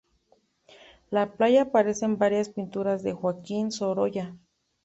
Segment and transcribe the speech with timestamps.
[1.11, 4.35] La playa aparece en varias pinturas de Joaquín Sorolla.